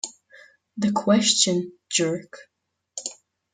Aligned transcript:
The 0.77 0.91
question, 0.93 1.73
jerk! 1.91 2.33